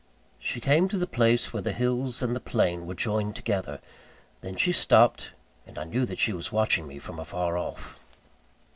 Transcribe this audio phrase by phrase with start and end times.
[0.39, 3.79] She came to the place where the hills and the plain were joined together.
[4.41, 5.33] Then she stopped,
[5.67, 7.99] and I knew that she was watching me from afar off.